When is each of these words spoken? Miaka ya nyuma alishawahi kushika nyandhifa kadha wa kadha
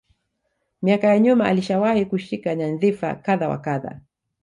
Miaka 0.81 1.07
ya 1.07 1.19
nyuma 1.19 1.45
alishawahi 1.45 2.05
kushika 2.05 2.55
nyandhifa 2.55 3.15
kadha 3.15 3.47
wa 3.49 3.57
kadha 3.61 4.01